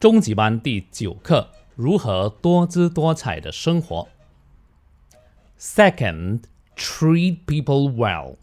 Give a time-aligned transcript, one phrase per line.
[0.00, 4.08] 中级班第九课：如何多姿多彩的生活。
[5.58, 6.40] Second,
[6.76, 8.36] treat people well.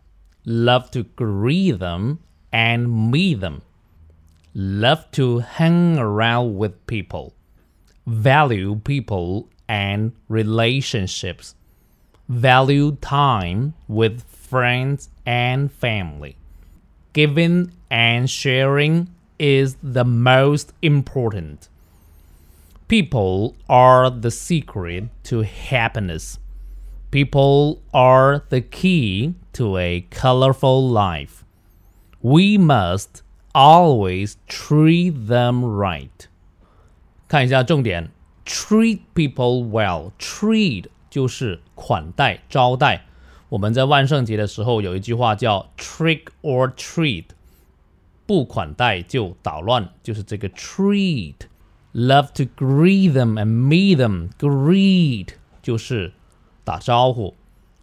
[0.46, 2.20] Love to greet them
[2.52, 3.60] and meet them.
[4.54, 7.34] Love to hang around with people.
[8.05, 11.52] Value people and relationships.
[12.28, 16.36] Value time with friends and family.
[17.14, 21.70] Giving and sharing is the most important.
[22.88, 26.38] People are the secret to happiness.
[27.12, 31.44] People are the key to a colorful life.
[32.22, 33.23] We must
[33.54, 36.27] always treat them right.
[37.27, 38.09] 看一下重点，
[38.45, 40.12] treat people well.
[40.20, 43.05] Treat 就是款待、招待。
[43.49, 47.26] 我们在万圣节的时候有一句话叫 “trick or treat”。
[48.26, 54.30] 不款待就捣乱，就是这个 treat。Love to greet them and meet them.
[54.38, 55.29] Greet
[55.63, 56.13] 就是
[56.63, 57.35] 打招呼。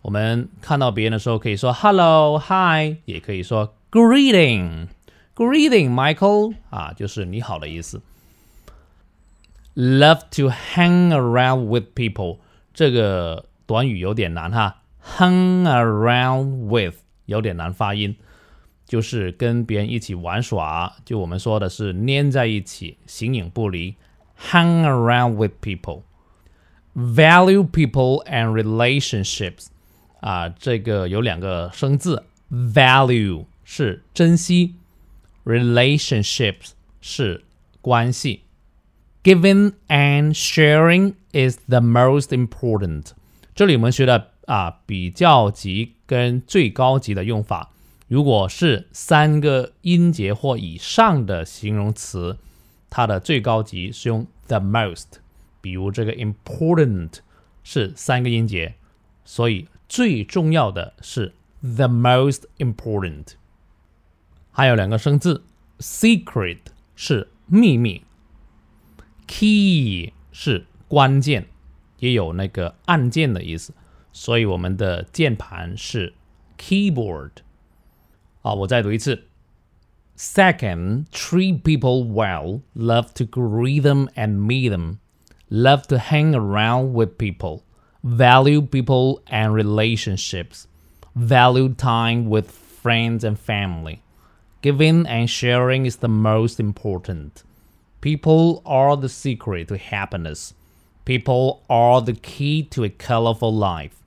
[0.03, 8.01] 我们看到别人的时候，可以说 hello、hi，也可以说 greeting、greeting Michael 啊，就是你好的意思。
[9.75, 12.39] Love to hang around with people，
[12.73, 18.15] 这个短语有点难哈，hang around with 有点难发音。
[18.91, 23.97] 就是跟别人一起玩耍，就我们说的是黏在一起，形影不离，
[24.41, 29.67] hang around with people，value people and relationships，
[30.21, 34.77] 啊，这个有两个生字，value 是珍惜，
[35.45, 37.43] relationships 是
[37.81, 38.43] 关系，
[39.25, 43.11] giving and sharing is the most important。
[43.55, 47.73] 这里我们学的啊比较级跟最高级的用法。
[48.12, 52.38] 如果是三个音节或以上的形容词，
[52.90, 55.06] 它的最高级是用 the most。
[55.62, 57.20] 比如这个 important
[57.64, 58.76] 是三个音节，
[59.24, 63.36] 所以最重要的是 the most important。
[64.52, 65.46] 还有两个生字
[65.80, 66.60] ，secret
[66.98, 68.04] 是秘密
[69.26, 71.48] ，key 是关键，
[72.00, 73.74] 也有那个按键的意思，
[74.12, 76.14] 所以我们的键盘是
[76.58, 77.32] keyboard。
[78.43, 79.25] 啊，我再读一次。
[80.17, 84.99] Second, treat people well, love to greet them and meet them,
[85.51, 87.63] love to hang around with people,
[88.03, 90.67] value people and relationships,
[91.15, 93.99] value time with friends and family.
[94.63, 97.43] Giving and sharing is the most important.
[98.01, 100.55] People are the secret to happiness.
[101.05, 104.03] People are the key to a colorful life.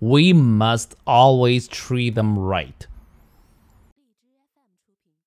[0.00, 2.86] We must always treat them right.